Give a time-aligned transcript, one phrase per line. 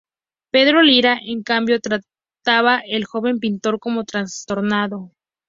[0.51, 5.11] Pedro Lira, en cambio, trataba al joven pintor como trastornado.